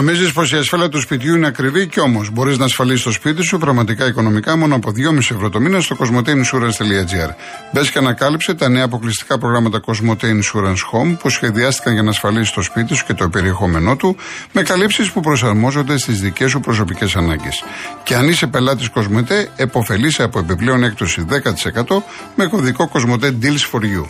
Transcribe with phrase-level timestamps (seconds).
[0.00, 3.42] Νομίζεις πως η ασφάλεια του σπιτιού είναι ακριβή και όμως μπορείς να ασφαλίσεις το σπίτι
[3.42, 7.30] σου πραγματικά οικονομικά μόνο από 2,5 ευρώ το μήνα στο cosmoteinsurance.gr.
[7.72, 12.52] Μπες και ανακάλυψε τα νέα αποκλειστικά προγράμματα Cosmote Insurance Home που σχεδιάστηκαν για να ασφαλίσεις
[12.52, 14.16] το σπίτι σου και το περιεχόμενό του
[14.52, 17.64] με καλύψεις που προσαρμόζονται στις δικές σου προσωπικές ανάγκες.
[18.02, 22.02] Και αν είσαι πελάτης Cosmote, εποφελείσαι από επιπλέον έκπτωση 10%
[22.34, 24.08] με κωδικό Cosmote Deals for You.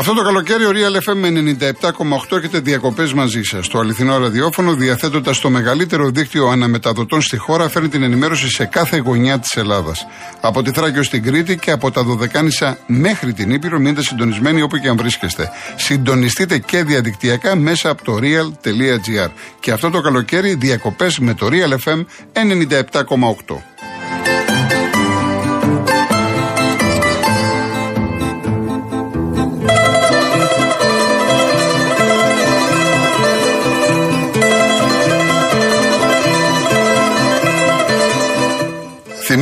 [0.00, 1.24] Αυτό το καλοκαίρι ο Real FM
[2.30, 3.68] 97,8 έχετε διακοπές μαζί σας.
[3.68, 8.96] Το αληθινό ραδιόφωνο, διαθέτοντας το μεγαλύτερο δίκτυο αναμεταδοτών στη χώρα, φέρνει την ενημέρωση σε κάθε
[8.96, 10.06] γωνιά της Ελλάδας.
[10.40, 14.76] Από τη Θράκη στην Κρήτη και από τα Δωδεκάνησα μέχρι την Ήπειρο, μείνετε συντονισμένοι όπου
[14.76, 15.50] και αν βρίσκεστε.
[15.76, 19.30] Συντονιστείτε και διαδικτυακά μέσα από το real.gr.
[19.60, 23.62] Και αυτό το καλοκαίρι διακοπές με το Real FM 97,8.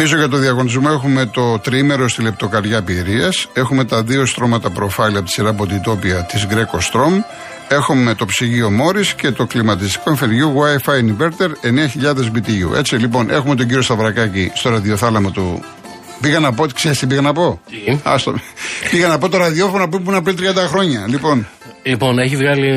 [0.01, 3.49] Θυμίζω για το διαγωνισμό έχουμε το τρίμερο στη λεπτοκαριά Πυρίας.
[3.53, 7.23] Έχουμε τα δύο στρώματα προφάλ από τη σειρά Μποντιτόπια της Greco Strom.
[7.69, 12.77] Έχουμε το ψυγείο Μόρι και το κλιματιστικό εμφυριού Wi-Fi Inverter 9000 BTU.
[12.77, 15.63] Έτσι λοιπόν, έχουμε τον κύριο Σταυρακάκη στο ραδιοθάλαμο του.
[16.21, 18.35] Πήγα να πω, ξέρεις τι πήγα να πω; Τι; Άστο.
[18.91, 21.05] πήγα να πω το ραδιόφωνο που ήμουν πριν 30 χρόνια.
[21.09, 21.47] Λοιπόν,
[21.83, 22.69] Λοιπόν, έχει, βγάλει,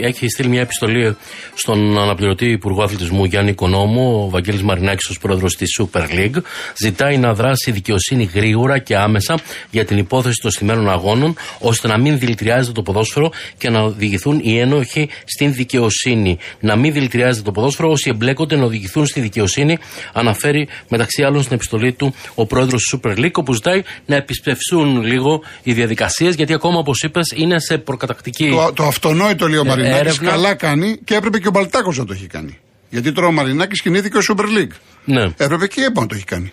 [0.00, 1.16] έχει στείλει μια επιστολή
[1.54, 6.42] στον αναπληρωτή Υπουργό Αθλητισμού Γιάννη Οικονόμου, ο Βαγγέλης Μαρινάκης ως πρόεδρος της Super League.
[6.82, 9.38] Ζητάει να δράσει η δικαιοσύνη γρήγορα και άμεσα
[9.70, 14.40] για την υπόθεση των στημένων αγώνων, ώστε να μην δηλητηριάζεται το ποδόσφαιρο και να οδηγηθούν
[14.42, 16.38] οι ένοχοι στην δικαιοσύνη.
[16.60, 19.78] Να μην δηλητηριάζεται το ποδόσφαιρο, όσοι εμπλέκονται να οδηγηθούν στη δικαιοσύνη,
[20.12, 25.02] αναφέρει μεταξύ άλλων στην επιστολή του ο πρόεδρος της Super League, όπου ζητάει να επισπευσούν
[25.02, 29.62] λίγο οι διαδικασίες, γιατί ακόμα, όπως είπες, είναι σε προκατακτική το, το αυτονόητο λέει ο
[29.64, 30.00] Ε, Μαρινάκης.
[30.00, 30.30] έρευνα.
[30.30, 32.58] Καλά κάνει και έπρεπε και ο Μπαλτάκος να το έχει κάνει.
[32.90, 34.72] Γιατί τώρα ο Μαρινάκης κινήθηκε ο Super League.
[35.04, 35.32] Ναι.
[35.36, 36.52] Έπρεπε και η ΕΠΟ να το έχει κάνει.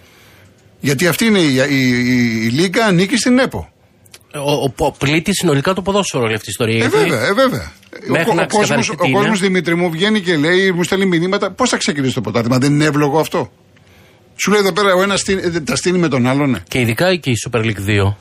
[0.79, 3.69] Γιατί αυτή είναι η, η, η, η Λίγκα ανήκει στην ΕΠΟ.
[4.35, 6.75] Ο, ο, ο πλήττει συνολικά το ποδόσφαιρο όλη αυτή η ιστορία.
[6.75, 7.71] Ε, γιατί βέβαια, ε, βέβαια.
[8.07, 9.17] Μέχρι ο, να ο, κόσμος, ξεκαθαριστεί ο τι είναι.
[9.19, 12.73] κόσμος Δημήτρη μου βγαίνει και λέει, μου στέλνει μηνύματα, πώς θα ξεκινήσει το ποτάθλημα, δεν
[12.73, 13.51] είναι εύλογο αυτό;
[14.35, 15.23] Σου λέει εδώ πέρα ο ένας
[15.63, 16.59] τα στείνει με τον άλλον, ναι.
[16.67, 18.13] Και ειδικά και η Super League 2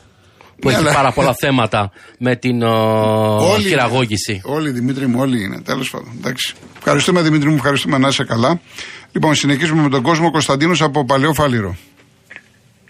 [0.64, 4.40] που Ναι, έχει αλλά- πάρα πολλά θέματα με την ο, χειραγώγηση.
[4.44, 5.60] Όλοι, Δημήτρη μου, όλοι είναι.
[5.60, 6.12] Τέλος πάντων.
[6.18, 6.54] Εντάξει.
[6.78, 8.60] Ευχαριστούμε, Δημήτρη μου, ευχαριστούμε να είσαι καλά.
[9.12, 11.76] Λοιπόν, συνεχίζουμε με τον κόσμο Κωνσταντίνος από Παλαιό Φάληρο.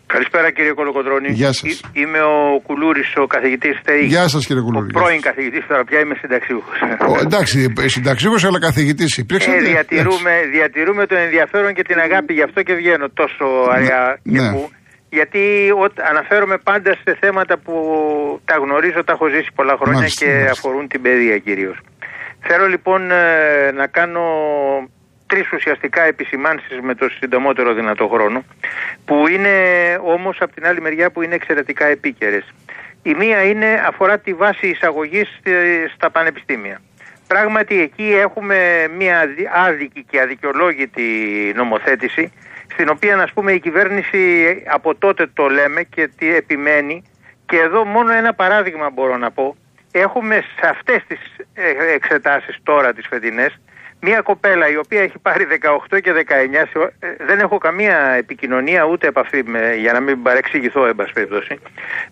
[0.06, 1.32] Καλησπέρα κύριε Κολοκοντρώνη.
[1.32, 1.70] Γεια σας.
[1.70, 4.04] Εί- Είμαι ο Κουλούρης, ο καθηγητής ΤΕΙ.
[4.06, 4.92] Γεια σας, κύριε Ο Κουλούρη.
[4.92, 6.78] πρώην καθηγητής, τώρα πια είμαι συνταξιούχος.
[7.08, 9.50] Ο, εντάξει, συνταξίγο αλλά καθηγητής υπήρξε.
[9.50, 14.40] Ε, διατηρούμε, διατηρούμε το ενδιαφέρον και την αγάπη, γι' αυτό και βγαίνω τόσο αραιά και
[14.40, 14.50] ναι.
[14.52, 14.70] που.
[15.14, 17.74] Γιατί ό, αναφέρομαι πάντα σε θέματα που
[18.44, 20.50] τα γνωρίζω, τα έχω ζήσει πολλά χρόνια Μάλιστα, και μάλιστα.
[20.50, 21.76] αφορούν την παιδεία κυρίως.
[22.40, 24.22] Θέλω λοιπόν ε, να κάνω
[25.26, 28.44] τρεις ουσιαστικά επισημάνσεις με το συντομότερο δυνατό χρόνο
[29.04, 29.50] που είναι
[30.04, 32.44] όμως από την άλλη μεριά που είναι εξαιρετικά επίκαιρες.
[33.02, 35.52] Η μία είναι αφορά τη βάση εισαγωγής ε,
[35.94, 36.80] στα πανεπιστήμια.
[37.26, 41.02] Πράγματι εκεί έχουμε μια αδι- άδικη και αδικαιολόγητη
[41.56, 42.32] νομοθέτηση
[42.74, 47.02] στην οποία ας πούμε η κυβέρνηση από τότε το λέμε και τι επιμένει
[47.46, 49.56] και εδώ μόνο ένα παράδειγμα μπορώ να πω.
[49.92, 51.18] Έχουμε σε αυτές τις
[51.54, 53.58] ε, εξετάσεις τώρα τις φετινές
[54.00, 55.46] μια κοπέλα η οποία έχει πάρει
[55.90, 60.00] 18 και 19, σε ο- ε, δεν έχω καμία επικοινωνία ούτε επαφή με, για να
[60.00, 61.58] μην παρεξηγηθώ εν πάση περιπτώσει.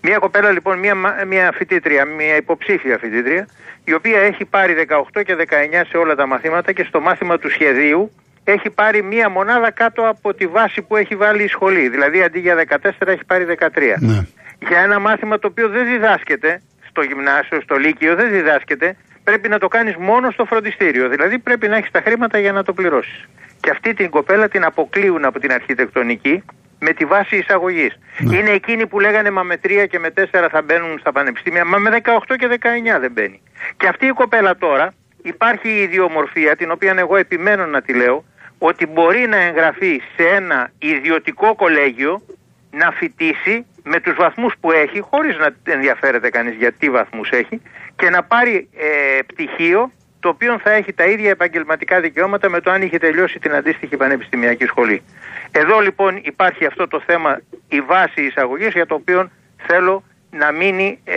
[0.00, 3.48] Μια κοπέλα λοιπόν, μια, μα- μια φοιτήτρια, μια υποψήφια φοιτήτρια,
[3.84, 7.50] η οποία έχει πάρει 18 και 19 σε όλα τα μαθήματα και στο μάθημα του
[7.50, 8.12] σχεδίου
[8.44, 11.88] έχει πάρει μία μονάδα κάτω από τη βάση που έχει βάλει η σχολή.
[11.88, 14.26] Δηλαδή αντί για 14 έχει πάρει 13 Ναι.
[14.68, 19.58] για ένα μάθημα το οποίο δεν διδάσκεται στο γυμνάσιο, στο λύκειο, δεν διδάσκεται, πρέπει να
[19.58, 21.08] το κάνεις μόνο στο φροντιστήριο.
[21.08, 23.28] Δηλαδή πρέπει να έχεις τα χρήματα για να το πληρώσεις.
[23.60, 26.44] Και αυτή την κοπέλα την αποκλείουν από την αρχιτεκτονική
[26.78, 27.98] με τη βάση εισαγωγής.
[28.18, 28.36] Ναι.
[28.36, 31.78] Είναι εκείνοι που λέγανε μα με 3 και με 4 θα μπαίνουν στα πανεπιστήμια, μα
[31.78, 32.48] με 18 και
[32.94, 33.40] 19 δεν μπαίνει.
[33.76, 38.24] Και αυτή η κοπέλα τώρα υπάρχει η ιδιομορφία, την οποία εγώ επιμένω να τη λέω,
[38.64, 42.22] ότι μπορεί να εγγραφεί σε ένα ιδιωτικό κολέγιο
[42.70, 47.60] να φοιτήσει με τους βαθμούς που έχει, χωρίς να ενδιαφέρεται κανείς για τι βαθμούς έχει,
[47.96, 52.70] και να πάρει ε, πτυχίο το οποίο θα έχει τα ίδια επαγγελματικά δικαιώματα με το
[52.70, 55.02] αν είχε τελειώσει την αντίστοιχη πανεπιστημιακή σχολή.
[55.50, 60.02] Εδώ λοιπόν υπάρχει αυτό το θέμα, η βάση εισαγωγής για το οποίο θέλω
[60.38, 61.16] να μείνει ε,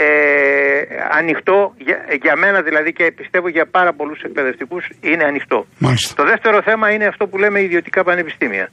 [1.12, 5.66] ανοιχτό για, για μένα δηλαδή και πιστεύω για πάρα πολλούς εκπαιδευτικούς είναι ανοιχτό.
[5.78, 6.24] Μάλιστα.
[6.24, 8.70] Το δεύτερο θέμα είναι αυτό που λέμε ιδιωτικά πανεπιστήμια.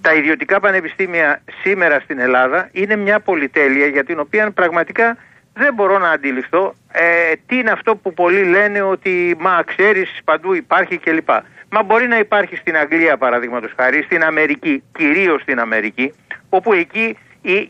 [0.00, 5.16] Τα ιδιωτικά πανεπιστήμια σήμερα στην Ελλάδα είναι μια πολυτέλεια για την οποία πραγματικά
[5.54, 10.54] δεν μπορώ να αντιληφθώ ε, τι είναι αυτό που πολλοί λένε ότι μα ξέρεις παντού
[10.54, 11.28] υπάρχει κλπ.
[11.70, 16.14] Μα μπορεί να υπάρχει στην Αγγλία παραδείγματος χάρη, στην Αμερική, κυρίως στην Αμερική,
[16.48, 17.16] όπου εκεί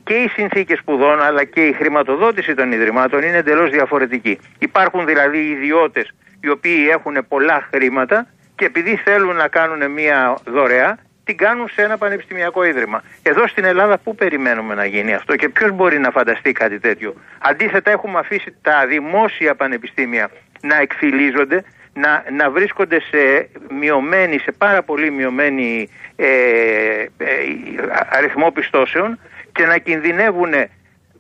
[0.04, 4.38] και οι συνθήκες σπουδών αλλά και η χρηματοδότηση των ιδρυμάτων είναι εντελώς διαφορετική.
[4.58, 10.98] Υπάρχουν δηλαδή ιδιώτες οι οποίοι έχουν πολλά χρήματα και επειδή θέλουν να κάνουν μια δωρεά
[11.24, 13.02] την κάνουν σε ένα πανεπιστημιακό ίδρυμα.
[13.22, 17.14] Εδώ στην Ελλάδα πού περιμένουμε να γίνει αυτό και ποιος μπορεί να φανταστεί κάτι τέτοιο;
[17.38, 20.30] Αντίθετα έχουμε αφήσει τα δημόσια πανεπιστήμια
[20.60, 23.48] να εκφυλίζονται, να, να βρίσκονται σε
[23.78, 26.26] μειωμένη, σε πάρα πολύ μειωμένη ε,
[27.02, 27.34] ε,
[28.10, 29.18] αριθμό πιστώσεων
[29.54, 30.52] και να κινδυνεύουν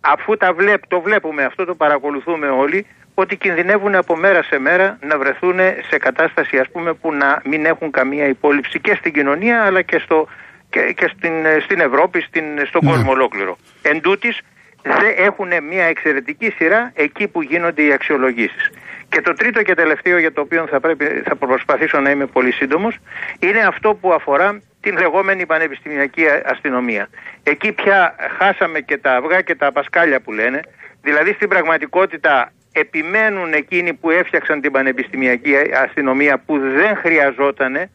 [0.00, 4.98] αφού τα βλέπ, το βλέπουμε αυτό το παρακολουθούμε όλοι ότι κινδυνεύουν από μέρα σε μέρα
[5.02, 5.58] να βρεθούν
[5.88, 9.98] σε κατάσταση ας πούμε που να μην έχουν καμία υπόλοιψη και στην κοινωνία αλλά και,
[9.98, 10.28] στο,
[10.70, 11.32] και, στην,
[11.64, 12.90] στην Ευρώπη, στην, στον ναι.
[12.90, 13.56] κόσμο ολόκληρο.
[13.82, 14.40] Εν τούτης,
[14.82, 18.70] δεν έχουν μια εξαιρετική σειρά εκεί που γίνονται οι αξιολογήσεις.
[19.08, 22.52] Και το τρίτο και τελευταίο για το οποίο θα, πρέπει, θα προσπαθήσω να είμαι πολύ
[22.52, 22.96] σύντομος
[23.38, 27.08] είναι αυτό που αφορά την λεγόμενη πανεπιστημιακή αστυνομία.
[27.42, 30.60] Εκεί πια χάσαμε και τα αυγά και τα πασκάλια που λένε.
[31.02, 35.54] Δηλαδή στην πραγματικότητα επιμένουν εκείνοι που έφτιαξαν την πανεπιστημιακή
[35.84, 37.90] αστυνομία που δεν χρειαζότανε.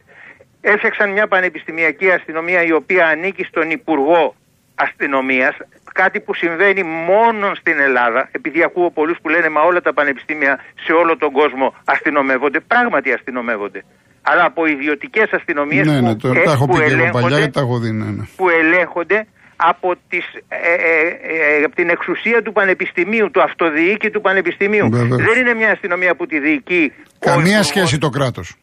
[0.62, 4.36] Έφτιαξαν μια πανεπιστημιακή αστυνομία η οποία ανήκει στον Υπουργό
[4.76, 5.56] Αστυνομίας,
[5.94, 10.60] κάτι που συμβαίνει μόνο στην Ελλάδα, επειδή ακούω πολλούς που λένε μα όλα τα πανεπιστήμια
[10.84, 13.84] σε όλο τον κόσμο αστυνομεύονται, πράγματι αστυνομεύονται.
[14.22, 17.80] Αλλά από ιδιωτικές αστυνομίες ναι, ναι, που, ναι, τα έχω πει και παλιά, τα έχω
[17.80, 18.24] δει, ναι, ναι.
[18.36, 24.22] που ελέγχονται από, τις, ε, ε, ε, από την εξουσία του Πανεπιστημίου, του αυτοδιοίκη του
[24.22, 24.90] Πανεπιστημίου.
[25.28, 26.94] Δεν είναι μια αστυνομία που τη διοικεί.
[27.20, 28.56] Καμία σχέση το κράτος.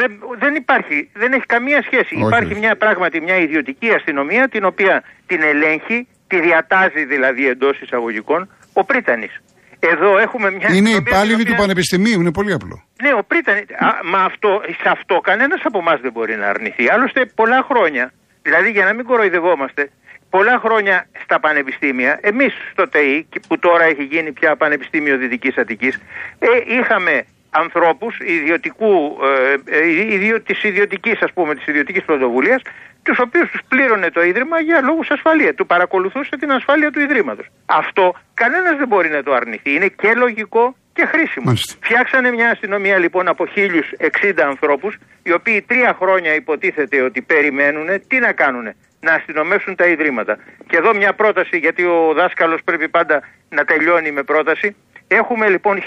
[0.00, 2.14] Δεν, δεν υπάρχει, δεν έχει καμία σχέση.
[2.26, 8.48] Υπάρχει μια πράγματι μια ιδιωτική αστυνομία την οποία την ελέγχει, τη διατάζει δηλαδή εντός εισαγωγικών
[8.72, 9.42] ο Πρίτανης.
[9.80, 10.68] Εδώ έχουμε μια.
[10.72, 12.84] Είναι υπάλληλοι του Πανεπιστημίου, είναι πολύ απλό.
[13.02, 13.64] Ναι, ο Πρίτανη.
[14.04, 16.90] Μα αυτό, σε αυτό κανένας από εμάς δεν μπορεί να αρνηθεί.
[16.90, 19.90] Άλλωστε, πολλά χρόνια, δηλαδή για να μην κοροϊδευόμαστε,
[20.30, 26.00] πολλά χρόνια στα πανεπιστήμια, εμείς στο ΤΕΙ, που τώρα έχει γίνει πια Πανεπιστήμιο Δυτικής Αττικής,
[26.38, 29.18] ε, είχαμε ανθρώπους ιδιωτικού,
[29.66, 32.62] ε, ε ιδιο, της ιδιωτικής ας πούμε, της ιδιωτικής πρωτοβουλίας,
[33.02, 37.46] τους οποίους τους πλήρωνε το Ίδρυμα για λόγους ασφαλείας, του παρακολουθούσε την ασφάλεια του Ιδρύματος.
[37.66, 41.44] Αυτό κανένας δεν μπορεί να το αρνηθεί, είναι και λογικό και χρήσιμο.
[41.44, 41.74] Μάλιστα.
[41.80, 48.18] Φτιάξανε μια αστυνομία λοιπόν από 1060 ανθρώπους, οι οποίοι τρία χρόνια υποτίθεται ότι περιμένουν, τι
[48.18, 48.66] να κάνουν,
[49.00, 50.38] να αστυνομεύσουν τα ιδρύματα.
[50.68, 54.76] Και εδώ μια πρόταση, γιατί ο δάσκαλος πρέπει πάντα να τελειώνει με πρόταση.
[55.08, 55.78] Έχουμε λοιπόν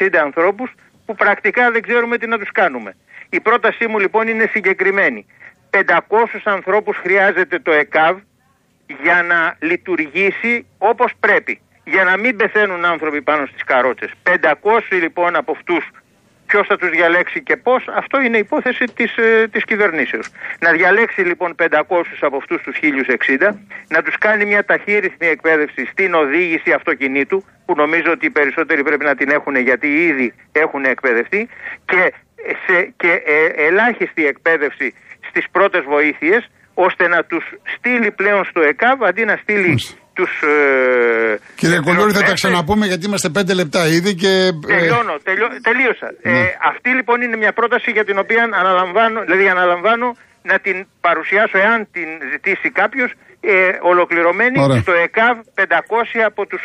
[0.00, 0.74] 1060 ανθρώπους
[1.10, 2.96] που πρακτικά δεν ξέρουμε τι να τους κάνουμε.
[3.28, 5.26] Η πρότασή μου λοιπόν είναι συγκεκριμένη.
[5.70, 5.76] 500
[6.44, 8.18] ανθρώπους χρειάζεται το ΕΚΑΒ
[9.02, 11.60] για να λειτουργήσει όπως πρέπει.
[11.84, 14.10] Για να μην πεθαίνουν άνθρωποι πάνω στις καρότσες.
[14.22, 15.90] 500 λοιπόν από αυτούς
[16.50, 20.26] Ποιος θα τους διαλέξει και πώς, αυτό είναι υπόθεση της ε, της κυβερνήσεως.
[20.60, 21.76] Να διαλέξει λοιπόν 500
[22.20, 23.54] από αυτούς τους 1060,
[23.88, 29.04] να τους κάνει μια ταχύρυθμη εκπαίδευση στην οδήγηση αυτοκινήτου, που νομίζω ότι οι περισσότεροι πρέπει
[29.04, 31.48] να την έχουν γιατί ήδη έχουν εκπαιδευτεί,
[31.84, 32.12] και,
[32.66, 34.94] σε, και ε, ελάχιστη εκπαίδευση
[35.28, 37.44] στις πρώτες βοήθειες, ώστε να τους
[37.76, 39.78] στείλει πλέον στο ΕΚΑΒ αντί να στείλει
[40.20, 40.32] τους...
[40.42, 44.28] Ε, Κύριε Κουλούρη θα τα ξαναπούμε γιατί είμαστε πέντε λεπτά ήδη και...
[44.28, 45.14] Ε, Τελειώνω,
[45.68, 46.08] τελείωσα.
[46.22, 46.44] Ε, ναι.
[46.70, 50.06] αυτή λοιπόν είναι μια πρόταση για την οποία αναλαμβάνω, δηλαδή αναλαμβάνω
[50.50, 53.10] να την παρουσιάσω εάν την ζητήσει κάποιος
[53.40, 53.52] ε,
[53.92, 54.80] ολοκληρωμένη Ωραία.
[54.80, 55.64] στο ΕΚΑΒ 500
[56.30, 56.62] από τους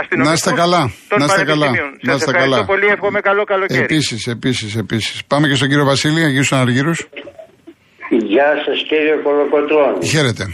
[0.00, 0.82] αστυνομικούς Να είστε καλά.
[1.08, 1.70] Των να είστε καλά.
[2.08, 2.64] Να είστε καλά.
[2.64, 3.82] πολύ, εύχομαι καλό καλοκαίρι.
[3.82, 5.24] Επίσης, επίσης, επίσης.
[5.24, 6.98] Πάμε και στον κύριο Βασίλη, Αγίους Αναργύρους.
[8.08, 10.06] Γεια σας κύριε Κολοκοτρώνη.
[10.06, 10.44] Χαίρετε.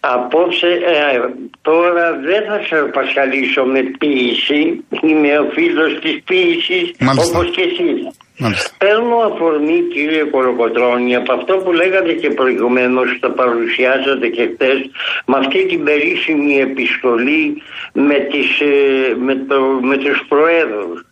[0.00, 1.20] Απόψε ε,
[1.62, 6.94] τώρα δεν θα σε πασχαλίσω με ποίηση, είμαι ο φίλος της ποίησης
[7.26, 8.08] όπως και εσείς.
[8.38, 8.70] Μάλιστα.
[8.78, 14.90] Παίρνω αφορμή κύριε Κολοκοτρώνη από αυτό που λέγατε και προηγουμένως το παρουσιάζατε και χθες
[15.26, 21.04] με αυτή την περίφημη επιστολή με, τις, ε, με, το, με τους προέδρους.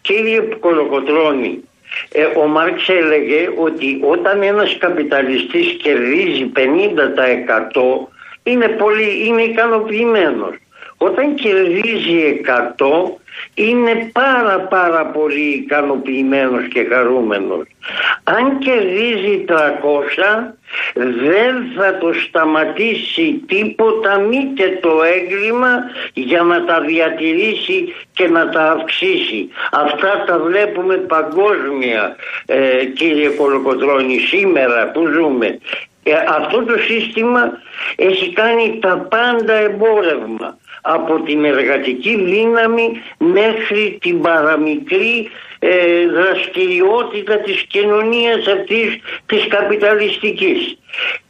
[0.00, 1.64] Κύριε Κολοκοτρώνη,
[2.12, 6.58] ε, ο Μάρξ έλεγε ότι όταν ένας καπιταλιστής κερδίζει 50%
[8.42, 10.54] είναι, πολύ, είναι ικανοποιημένος.
[10.98, 12.40] Όταν κερδίζει
[12.78, 12.86] 100
[13.54, 17.66] είναι πάρα πάρα πολύ ικανοποιημένος και χαρούμενος.
[18.24, 19.54] Αν κερδίζει 300
[20.94, 28.48] δεν θα το σταματήσει τίποτα μη και το έγκλημα για να τα διατηρήσει και να
[28.48, 29.48] τα αυξήσει.
[29.72, 35.58] Αυτά τα βλέπουμε παγκόσμια ε, κύριε Κολοκοτρώνη σήμερα που ζούμε.
[36.02, 37.52] Ε, αυτό το σύστημα
[37.96, 47.62] έχει κάνει τα πάντα εμπόρευμα από την εργατική δύναμη μέχρι την παραμικρή ε, δραστηριότητα της
[47.62, 50.78] κοινωνίας αυτής της καπιταλιστικής.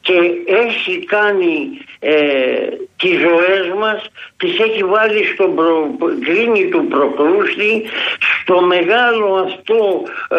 [0.00, 0.12] Και
[0.46, 2.14] έχει κάνει ε,
[2.96, 7.82] τις ζωές μας τις έχει βάλει στον προ, κρίνη του προκρούστη
[8.42, 10.36] στο μεγάλο αυτό ε,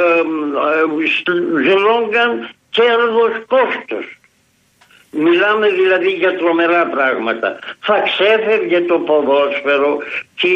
[1.29, 4.16] ε, ζλόγγαν κέρδος κόστος
[5.11, 7.59] Μιλάμε δηλαδή για τρομερά πράγματα.
[7.79, 9.97] Θα ξέφευγε το ποδόσφαιρο
[10.35, 10.49] και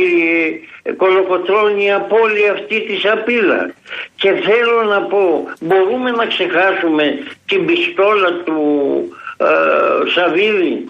[0.97, 3.73] κολοκοτρώνει από όλη αυτή τη σαπίλα.
[4.15, 7.17] Και θέλω να πω, μπορούμε να ξεχάσουμε
[7.47, 8.61] την πιστόλα του
[9.37, 9.45] ε,
[10.09, 10.85] Σαββίδη;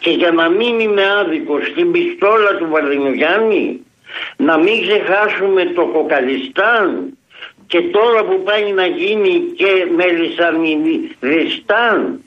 [0.00, 3.80] Και για να μην είμαι άδικος την πιστόλα του Βαρδινογιάννη;
[4.36, 7.18] Να μην ξεχάσουμε το Κοκαλιστάν;
[7.66, 12.20] Και τώρα που πάει να γίνει και Μελισσανιδιστάν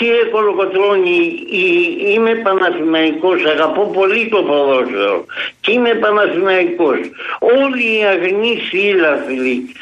[0.00, 1.46] Κύριε Κολοκοτρώνη,
[2.14, 5.24] είμαι Παναθηναϊκός, αγαπώ πολύ το ποδόσφαιρο
[5.60, 6.98] και είμαι Παναθηναϊκός.
[7.38, 9.74] Όλοι οι αγνοί φίλαθλοι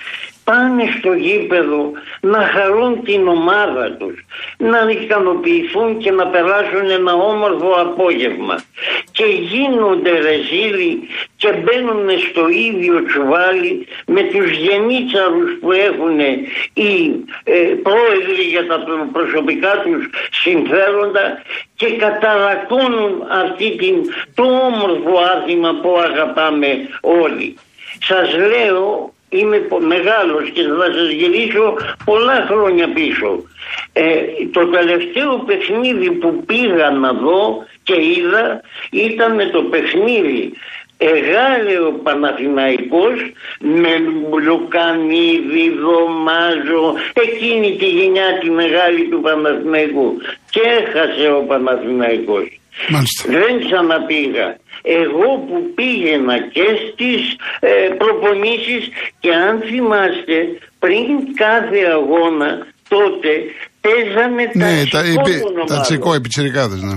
[0.45, 4.25] πάνε στο γήπεδο να χαρούν την ομάδα τους,
[4.57, 8.57] να ικανοποιηθούν και να περάσουν ένα όμορφο απόγευμα.
[9.13, 11.09] Και γίνονται ρεζίλοι
[11.41, 16.19] και μπαίνουν στο ίδιο τσουβάλι με τους γενίτσαρους που έχουν
[16.73, 16.93] οι
[17.45, 17.53] ε,
[17.83, 18.79] πρόεδροι για τα
[19.13, 21.43] προσωπικά τους συμφέροντα
[21.77, 23.13] και καταρακώνουν
[23.45, 23.95] αυτή την,
[24.35, 26.69] το όμορφο άθλημα που αγαπάμε
[27.01, 27.57] όλοι.
[28.01, 33.43] Σας λέω είμαι μεγάλος και θα σας γυρίσω πολλά χρόνια πίσω.
[33.93, 34.15] Ε,
[34.53, 40.53] το τελευταίο παιχνίδι που πήγα να δω και είδα ήταν το παιχνίδι
[40.99, 43.17] Εγάλε ο Παναθηναϊκός
[43.59, 43.93] με
[44.47, 46.85] Λουκανίδη, Δωμάζο,
[47.27, 50.09] εκείνη τη γενιά τη μεγάλη του Παναθηναϊκού
[50.51, 52.47] και έχασε ο Παναθηναϊκός.
[53.27, 54.49] Δεν ξαναπήγα.
[54.83, 57.21] Εγώ που πήγαινα και στις
[57.61, 58.85] ε, προπονήσεις
[59.21, 60.37] και αν θυμάστε
[60.79, 63.33] πριν κάθε αγώνα τότε
[63.81, 66.97] παίζαμε ναι, τα, τα, τα τσικό επιτσιρικάδες, ναι.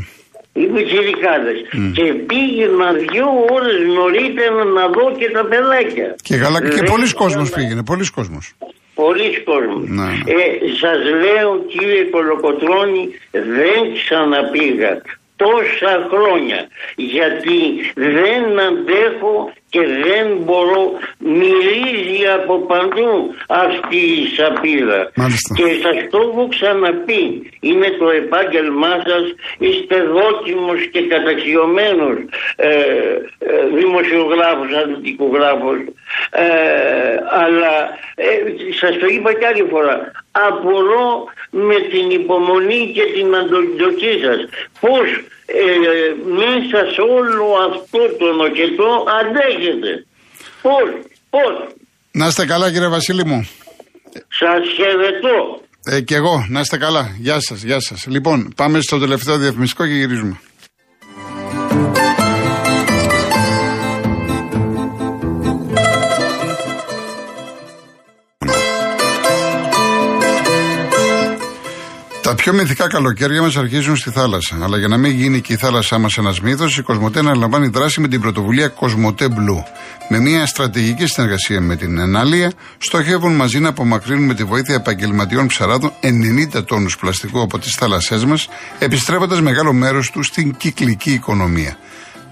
[0.54, 1.58] Οι πιτσιρικάδες.
[1.74, 1.92] Mm.
[1.94, 6.16] Και πήγαινα δύο ώρες νωρίτερα να δω και τα παιδάκια.
[6.24, 8.54] Και καλά και πολλοί κόσμος πήγαινε, πολλοί κόσμος.
[8.94, 9.84] Πολλοί κόσμος.
[9.88, 10.12] Ναι, ναι.
[10.12, 10.46] Ε,
[10.82, 15.02] σας λέω κύριε Κολοκοτρώνη δεν ξαναπήγα
[15.36, 16.60] τόσα χρόνια
[16.96, 17.60] γιατί
[17.96, 20.84] δεν αντέχω και δεν μπορώ
[21.18, 23.14] μυρίζει από παντού
[23.48, 25.12] αυτή η σαπίδα.
[25.58, 29.26] Και σας το έχω ξαναπεί είναι το επάγγελμά σας
[29.58, 32.18] είστε δόκιμος και καταξιωμένος
[32.56, 32.70] ε,
[33.40, 35.80] ε, δημοσιογράφος, αθλητικογράφος.
[36.32, 36.46] Ε,
[37.44, 37.74] αλλά
[38.16, 38.28] ε,
[38.80, 44.40] σας το είπα κι άλλη φορά απορώ με την υπομονή και την αντοχή σας
[44.80, 45.08] πως
[45.46, 45.66] ε,
[46.42, 50.06] μέσα σε όλο αυτό το νοκετό αντέχετε.
[50.62, 50.90] Πώς,
[51.30, 51.76] πώς.
[52.12, 53.50] Να είστε καλά κύριε Βασίλη μου.
[54.40, 55.62] Σας χαιρετώ.
[55.86, 57.16] Ε, και εγώ, να είστε καλά.
[57.20, 58.06] Γεια σας, γεια σας.
[58.08, 60.40] Λοιπόν, πάμε στο τελευταίο διαφημιστικό και γυρίζουμε.
[72.32, 74.58] Τα πιο μυθικά καλοκαίρια μας αρχίζουν στη θάλασσα.
[74.62, 78.02] Αλλά για να μην γίνει και η θάλασσά μας ένας μύθος, η Κοσμοτέ αναλαμβάνει δράση
[78.02, 79.64] με την πρωτοβουλία Κοσμοτέ Blue.
[80.10, 85.48] Με μια στρατηγική συνεργασία με την Ενάλια, στοχεύουν μαζί να απομακρύνουν με τη βοήθεια επαγγελματιών
[85.48, 85.92] ψαράδων
[86.56, 88.48] 90 τόνους πλαστικού από τις θάλασσές μας,
[88.80, 91.78] επιστρέφοντας μεγάλο μέρος τους στην κυκλική οικονομία.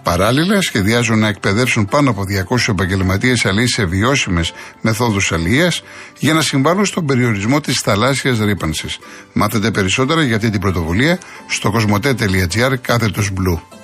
[0.03, 5.83] Παράλληλα, σχεδιάζουν να εκπαιδεύσουν πάνω από 200 επαγγελματίες αλληλείς σε βιώσιμες μεθόδους αλληλείας
[6.17, 8.99] για να συμβάλλουν στον περιορισμό της θαλάσσιας ρήπανσης.
[9.33, 13.78] Μάθετε περισσότερα για αυτή την πρωτοβουλία στο κοσμοτέ.gr κάθετος blue.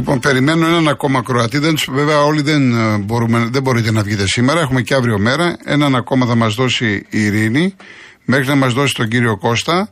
[0.00, 1.58] Λοιπόν, περιμένω έναν ακόμα Κροατή.
[1.58, 4.60] Δεν, βέβαια, όλοι δεν, ε, μπορούμε, δεν μπορείτε να βγείτε σήμερα.
[4.60, 5.56] Έχουμε και αύριο μέρα.
[5.64, 7.74] Έναν ακόμα θα μας δώσει η Ειρήνη.
[8.24, 9.88] Μέχρι να μας δώσει τον κύριο Κώστα.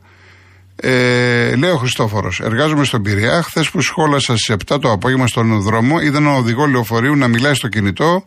[0.75, 2.39] Ε, λέω Χριστόφορος.
[2.39, 3.41] Εργάζομαι στον Πειραιά.
[3.41, 7.53] Χθες που σχόλασα στις 7 το απόγευμα στον δρόμο, είδα έναν οδηγό λεωφορείου να μιλάει
[7.53, 8.25] στο κινητό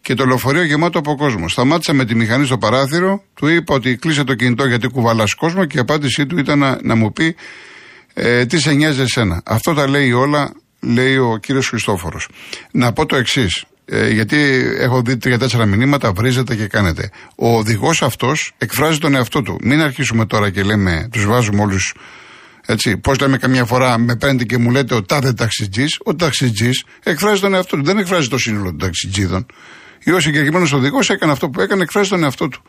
[0.00, 1.48] και το λεωφορείο γεμάτο από κόσμο.
[1.48, 5.64] Σταμάτησα με τη μηχανή στο παράθυρο, του είπα ότι κλείσε το κινητό γιατί κουβαλάς κόσμο
[5.64, 7.36] και η απάντησή του ήταν να, να μου πει
[8.14, 9.42] ε, τι σε νοιάζει εσένα.
[9.44, 12.28] Αυτό τα λέει όλα λέει ο κύριος Χριστόφορος.
[12.72, 13.64] Να πω το εξής.
[13.84, 14.36] Ε, γιατί
[14.78, 17.10] έχω δει τρία-τέσσερα μηνύματα, βρίζετε και κάνετε.
[17.36, 19.58] Ο οδηγός αυτός εκφράζει τον εαυτό του.
[19.62, 21.94] Μην αρχίσουμε τώρα και λέμε, τους βάζουμε όλους
[22.66, 26.84] Έτσι, πώς λέμε καμιά φορά με παίρνετε και μου λέτε ο τάδε ταξιτζής, ο ταξιτζής
[27.02, 27.84] εκφράζει τον εαυτό του.
[27.84, 29.46] Δεν εκφράζει το σύνολο των ταξιτζίδων.
[30.04, 32.62] Ή ο συγκεκριμένος οδηγός έκανε αυτό που έκανε, εκφράζει τον εαυτό του.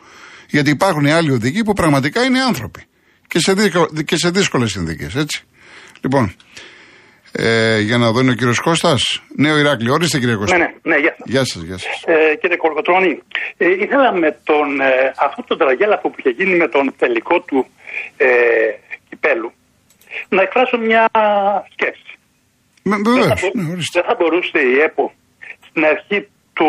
[0.48, 2.82] Γιατί υπάρχουν άλλοι οδηγοί που πραγματικά είναι άνθρωποι.
[3.26, 3.54] Και σε,
[4.04, 5.44] και σε δύσκολες συνθήκες, έτσι.
[6.00, 6.34] Λοιπόν,
[7.32, 9.22] ε, για να δω είναι ο κύριος Κώστας.
[9.36, 10.56] Νέο Ηράκλειο, ορίστε κύριε Κώστα.
[10.56, 11.30] Ναι, ναι, ναι γεια σα.
[11.30, 12.02] Γεια σας, γεια σας.
[12.06, 13.22] Ε, κύριε Κορκοτρόνη,
[13.56, 17.66] ε, ήθελα με τον, ε, αυτό το τραγέλαφο που είχε γίνει με τον τελικό του
[18.16, 18.26] ε,
[19.08, 19.52] κυπέλου
[20.28, 21.08] να εκφράσω μια
[21.72, 22.12] σκέψη.
[22.82, 23.62] Με, δεν, θα, ναι,
[23.92, 25.12] δεν θα μπορούσε η ΕΠΟ
[25.68, 26.68] στην αρχή του,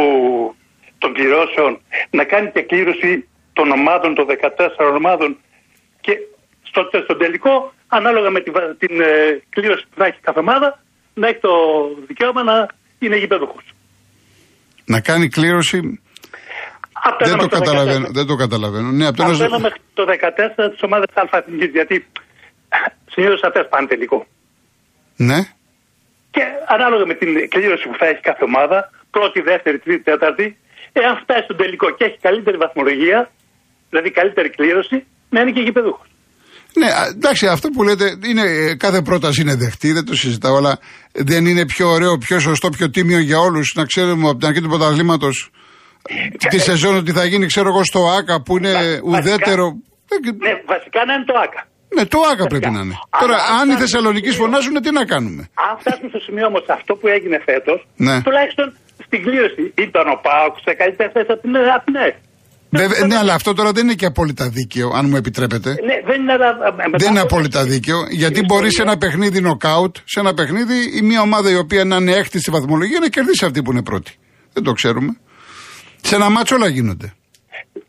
[0.97, 5.37] των κληρώσεων να κάνει και κλήρωση των ομάδων, των 14 ομάδων
[6.01, 6.13] και
[6.73, 10.79] στο, στο τελικό, ανάλογα με την, την ε, κλήρωση που θα έχει κάθε ομάδα,
[11.13, 11.53] να έχει το
[12.07, 12.67] δικαίωμα να
[12.99, 13.57] είναι γηπέδοχο.
[14.85, 16.01] Να κάνει κλήρωση.
[17.19, 18.91] δεν το, καταλαβαίνω, δεν το καταλαβαίνω.
[18.91, 19.59] Ναι, από το, ένα...
[19.59, 20.03] μέχρι το
[20.65, 22.05] 14 της ομάδας Α γιατί
[23.11, 24.25] συνήθως αυτέ πάνε τελικό.
[25.15, 25.39] Ναι.
[26.31, 30.57] Και ανάλογα με την κλήρωση που θα έχει κάθε ομάδα, πρώτη, δεύτερη, τρίτη, τέταρτη,
[30.93, 33.29] εάν φτάσει στο τελικό και έχει καλύτερη βαθμολογία,
[33.89, 36.07] δηλαδή καλύτερη κλήρωση, να είναι και γηπεδούχος.
[36.75, 40.79] Ναι, εντάξει, αυτό που λέτε είναι ε, κάθε πρόταση είναι δεχτή, δεν το συζητάω, αλλά
[41.11, 44.61] δεν είναι πιο ωραίο, πιο σωστό, πιο τίμιο για όλους να ξέρουμε από την αρχή
[44.61, 45.51] του πρωταθλήματος
[46.07, 49.65] ε, τη σεζόν ότι θα γίνει, ξέρω εγώ, στο ΑΚΑ που είναι ουδέτερο.
[50.45, 51.61] Ναι, βασικά να είναι το ΑΚΑ.
[51.95, 52.97] Ναι, το ΑΚΑ πρέπει να είναι.
[53.19, 55.49] Τώρα, αν οι Θεσσαλονίκοι φωνάζουν, τι να κάνουμε.
[55.67, 58.21] Αν φτάσουμε στο σημείο όμως αυτό που έγινε φέτος, ναι.
[58.21, 58.67] τουλάχιστον
[59.05, 61.41] στην κλήρωση ήταν ο Πάοκ σε καλύτερη θέση από
[61.85, 62.13] την ΕΕ.
[62.77, 65.69] Βέβαια, ναι, αλλά αυτό τώρα δεν είναι και απόλυτα δίκαιο, αν μου επιτρέπετε.
[65.69, 66.35] Ναι, δεν είναι,
[66.97, 71.21] δεν είναι απόλυτα δίκαιο, γιατί μπορεί σε ένα παιχνίδι νοκάουτ, σε ένα παιχνίδι η μία
[71.21, 74.11] ομάδα η οποία να είναι έκτη στη βαθμολογία να κερδίσει αυτή που είναι πρώτη.
[74.53, 75.17] Δεν το ξέρουμε.
[76.01, 77.13] Σε ένα μάτσο όλα γίνονται.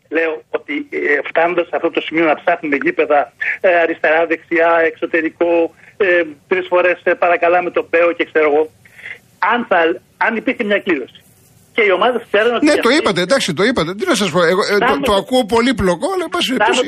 [0.09, 5.73] Λέω ότι ε, φτάνοντας σε αυτό το σημείο να ψάχνουμε γήπεδα ε, αριστερά, δεξιά, εξωτερικό,
[5.97, 8.71] ε, τρεις φορές ε, παρακαλάμε τον Πέο και ξέρω εγώ.
[9.53, 9.77] Αν, θα,
[10.17, 11.24] αν υπήρχε μια κλήρωση
[11.75, 12.65] και οι ομάδες ξέρουν ότι.
[12.65, 13.91] Ναι, το είπατε, εντάξει, το είπατε.
[13.95, 16.25] Τι να σας πω, εγώ, ε, το, το, ακούω πολύ πλοκό, αλλά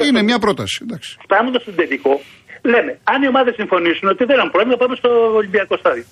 [0.07, 0.85] είναι μια πρόταση.
[1.23, 2.13] Φτάνοντα στον τελικό,
[2.61, 5.09] λέμε, αν οι ομάδες συμφωνήσουν ότι δεν είναι πρόβλημα, πάμε στο
[5.41, 6.05] Ολυμπιακό στάδιο.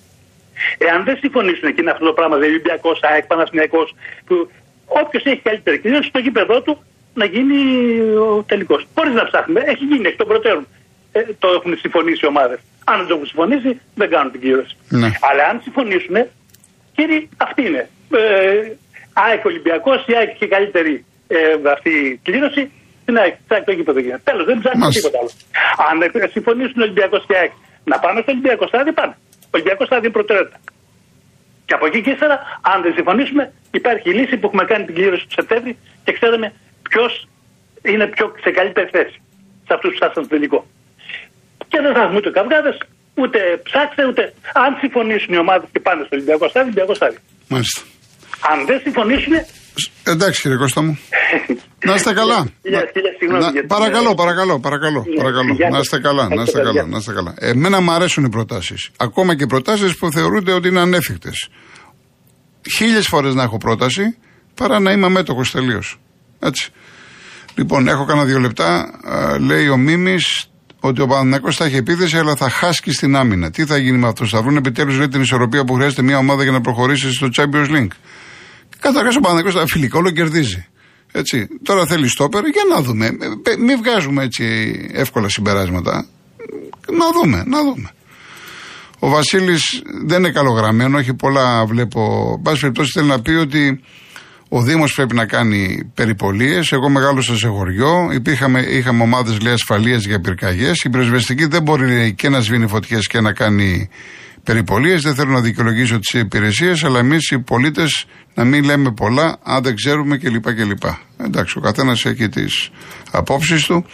[0.78, 3.82] Εάν δεν συμφωνήσουν εκεί είναι αυτό το πράγμα, δηλαδή Ολυμπιακός, ΑΕΚ, Παναθυνιακό,
[4.26, 4.36] που
[5.02, 6.74] όποιος έχει καλύτερη κλήρωση στο γήπεδό του
[7.14, 7.60] να γίνει
[8.28, 8.88] ο τελικός.
[8.96, 10.68] Χωρίς να ψάχνουμε, έχει γίνει εκ των προτέρων.
[11.12, 12.60] Ε, το έχουν συμφωνήσει οι ομάδες.
[12.84, 14.76] Αν δεν το έχουν συμφωνήσει, δεν κάνουν την κλήρωση.
[14.90, 15.10] Ναι.
[15.30, 16.16] Αλλά αν συμφωνήσουν,
[16.96, 17.88] κύριοι, αυτή είναι ε,
[19.14, 21.38] ΑΕΚ Ολυμπιακός, η ΑΕΚ είχε καλύτερη ε,
[21.76, 22.72] αυτή κλήρωση.
[23.06, 24.22] Την ΑΕΚ, το γήπεδο γίνεται.
[24.30, 25.32] Τέλος, δεν ψάχνει τίποτα άλλο.
[25.90, 27.52] Αν ε, συμφωνήσουν Ολυμπιακός και ΑΕΚ
[27.92, 29.14] να πάμε στο Ολυμπιακό στάδιο, πάμε.
[29.46, 30.60] Ο Ολυμπιακός στάδιο είναι προτεραιότητα.
[31.66, 32.36] Και από εκεί και ύστερα,
[32.72, 33.44] αν δεν συμφωνήσουμε,
[33.80, 36.48] υπάρχει η λύση που έχουμε κάνει την κλήρωση του Σεπτέμβρη και ξέρουμε
[36.90, 37.28] ποιος
[37.92, 39.18] είναι πιο σε καλύτερη θέση
[39.68, 40.60] σε αυτούς που φτάσαν στο τελικό.
[41.68, 42.78] Και δεν θα έχουμε ούτε καυγάδες,
[43.22, 44.34] ούτε ψάξτε, ούτε.
[44.54, 47.20] Αν συμφωνήσουν οι ομάδες και πάνε στο Ολυμπιακό στάδιο, Ολυμπιακό στάδιο.
[47.48, 47.82] Μάλιστα.
[48.52, 49.34] Αν δεν συμφωνήσουν.
[50.04, 50.98] Εντάξει κύριε Κώστα μου.
[51.86, 52.48] να είστε καλά.
[53.68, 55.06] παρακαλώ, παρακαλώ, παρακαλώ.
[55.18, 55.56] παρακαλώ.
[55.72, 57.34] Να είστε καλά, να είστε καλά, να είστε καλά.
[57.40, 58.90] Εμένα μου αρέσουν οι προτάσεις.
[58.98, 61.48] Ακόμα και οι προτάσεις που θεωρούνται ότι είναι ανέφικτες.
[62.76, 64.18] Χίλιες φορές να έχω πρόταση
[64.54, 66.00] παρά να είμαι αμέτωχο τελείως.
[66.40, 66.70] Έτσι.
[67.56, 69.00] Λοιπόν, έχω κανένα δύο λεπτά.
[69.40, 73.52] λέει ο Μίμης ότι ο Παναθυνακό θα έχει επίθεση, αλλά θα χάσει στην άμυνα.
[73.52, 76.52] Τι θα γίνει με αυτό, θα βρουν επιτέλους την ισορροπία που χρειάζεται μια ομάδα για
[76.52, 77.88] να προχωρήσει στο Champions League.
[78.86, 80.66] Καταρχά ο Παναγιώ θα φιλικό όλο κερδίζει.
[81.12, 81.48] Έτσι.
[81.64, 83.06] Τώρα θέλει στόπερ για να δούμε.
[83.06, 84.46] Ε, μην βγάζουμε έτσι
[84.94, 86.06] εύκολα συμπεράσματα.
[86.92, 87.90] Να δούμε, να δούμε.
[89.00, 92.02] Ο Βασίλης δεν είναι καλογραμμένο, έχει πολλά βλέπω.
[92.44, 93.82] Πάση περιπτώσει θέλει να πει ότι
[94.50, 96.72] ο Δήμος πρέπει να κάνει περιπολίες.
[96.72, 98.10] Εγώ μεγάλωσα σε χωριό.
[98.14, 100.84] Υπήρχαμε, είχαμε ομάδες λέει ασφαλείας για πυρκαγιές.
[100.84, 103.90] Η πρεσβεστική δεν μπορεί και να σβήνει φωτιές και να κάνει
[104.46, 104.98] περιπολίε.
[104.98, 109.64] Δεν θέλω να δικαιολογήσω τις υπηρεσίες, αλλά εμείς οι πολίτες να μην λέμε πολλά, αν
[109.64, 110.54] δεν ξέρουμε κλπ.
[110.54, 110.84] κλπ.
[111.18, 112.70] Εντάξει, ο καθένας έχει τις
[113.12, 113.86] απόψεις του.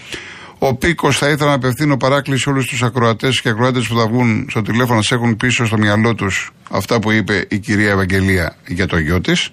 [0.57, 4.47] Ο Πίκος θα ήθελα να απευθύνω παράκληση όλους τους ακροατές και ακροάτες που θα βγουν
[4.49, 8.55] στο τηλέφωνο να σε έχουν πίσω στο μυαλό τους αυτά που είπε η κυρία Ευαγγελία
[8.67, 9.49] για το γιο της,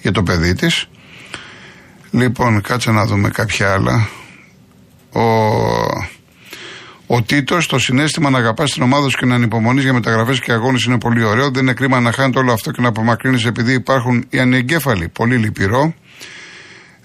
[0.00, 0.86] για το παιδί της.
[2.10, 4.08] Λοιπόν, κάτσε να δούμε κάποια άλλα.
[5.12, 6.17] Ο
[7.10, 10.52] ο Τίτος, το συνέστημα να αγαπάς την ομάδα σου και να ανυπομονεί για μεταγραφές και
[10.52, 11.50] αγώνες είναι πολύ ωραίο.
[11.50, 15.08] Δεν είναι κρίμα να χάνει όλο αυτό και να απομακρύνεις επειδή υπάρχουν οι ανεγκέφαλοι.
[15.08, 15.94] Πολύ λυπηρό.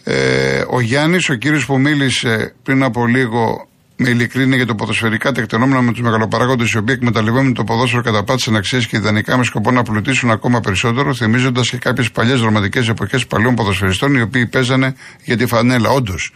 [0.04, 5.32] Ε, ο Γιάννης, ο κύριος που μίλησε πριν από λίγο με ειλικρίνεια για το ποδοσφαιρικά
[5.32, 9.44] τεκτενόμενα με τους μεγαλοπαράγοντε οι οποίοι εκμεταλλευόμενοι το ποδόσφαιρο κατά πάτησαν αξίες και ιδανικά με
[9.44, 14.46] σκοπό να πλουτίσουν ακόμα περισσότερο, θυμίζοντας και κάποιες παλιές δραματικές εποχές παλιών ποδοσφαιριστών οι οποίοι
[14.46, 15.90] παίζανε για τη φανέλα.
[15.90, 16.32] Όντως,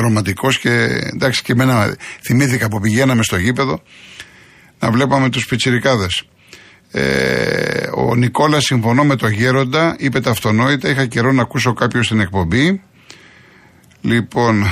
[0.00, 0.70] ρομαντικός και
[1.12, 3.82] εντάξει και εμένα θυμήθηκα που πηγαίναμε στο γήπεδο
[4.78, 6.24] να βλέπαμε τους πιτσιρικάδες.
[6.90, 10.88] Ε, ο Νικόλας, συμφωνώ με τον Γέροντα, είπε τα αυτονόητα.
[10.88, 12.82] Είχα καιρό να ακούσω κάποιο στην εκπομπή.
[14.00, 14.64] Λοιπόν,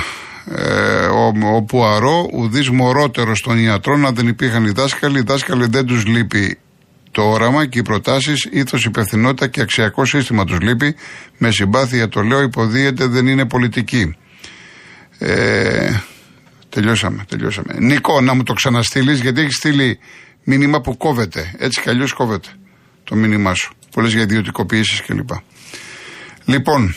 [0.45, 5.67] ε, ο, ο Πουαρό, ουδής μορότερο των ιατρών, αν δεν υπήρχαν οι δάσκαλοι, οι δάσκαλοι
[5.69, 6.57] δεν τους λείπει
[7.11, 10.95] το όραμα και οι προτάσεις, ήθος, υπευθυνότητα και αξιακό σύστημα τους λείπει.
[11.37, 14.15] Με συμπάθεια το λέω, υποδίεται, δεν είναι πολιτική.
[15.17, 15.99] Ε,
[16.69, 17.73] τελειώσαμε, τελειώσαμε.
[17.79, 19.99] Νίκο, να μου το ξαναστείλεις, γιατί έχεις στείλει
[20.43, 21.55] μήνυμα που κόβεται.
[21.57, 22.49] Έτσι κι αλλιώς κόβεται
[23.03, 23.73] το μήνυμά σου.
[23.91, 25.29] Πολλές για ιδιωτικοποιήσεις κλπ.
[26.45, 26.95] Λοιπόν,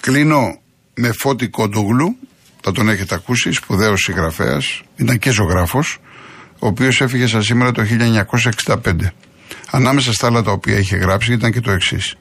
[0.00, 0.60] κλείνω
[0.94, 2.16] με φώτη Κοντογλου.
[2.60, 4.82] Θα τον έχετε ακούσει, σπουδαίος συγγραφέας.
[4.96, 5.98] Ήταν και ζωγράφος,
[6.58, 9.12] ο οποίος έφυγε σαν σήμερα το 1965.
[9.70, 12.14] Ανάμεσα στα άλλα τα οποία είχε γράψει ήταν και το εξής.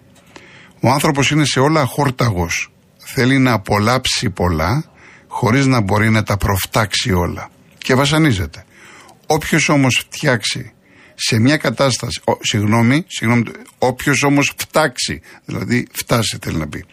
[0.80, 2.72] Ο άνθρωπος είναι σε όλα χόρταγος.
[3.14, 4.84] Θέλει να απολαύσει πολλά,
[5.28, 7.50] χωρίς να μπορεί να τα προφτάξει όλα.
[7.78, 8.66] Και βασανίζεται.
[9.28, 10.72] Όποιος όμως φτιάξει
[11.16, 13.44] σε μια κατάσταση, ο, συγγνώμη, συγγνώμη
[13.78, 16.86] όποιος όμως φτάξει, δηλαδή φτάσει θέλει να πει,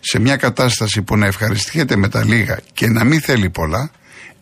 [0.00, 3.90] σε μια κατάσταση που να ευχαριστιέται με τα λίγα και να μην θέλει πολλά,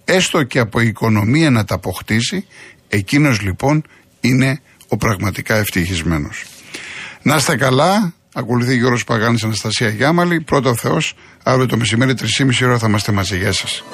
[0.04, 2.46] έστω και από οικονομία να τα αποκτήσει,
[2.88, 3.84] εκείνος λοιπόν
[4.20, 6.44] είναι ο πραγματικά ευτυχισμένος.
[7.22, 12.66] Να είστε καλά, ακολουθεί Γιώργος Παγάνης Αναστασία Γιάμαλη, πρώτα ο Θεός, αύριο το μεσημέρι 3,5
[12.66, 13.38] ώρα θα είμαστε μαζί.
[13.38, 13.84] Γεια σας.